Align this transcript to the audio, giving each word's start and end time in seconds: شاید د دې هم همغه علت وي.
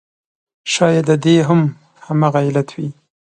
شاید 0.73 1.05
د 1.09 1.11
دې 1.25 1.35
هم 1.47 1.59
همغه 2.05 2.39
علت 2.47 2.69
وي. 2.77 2.89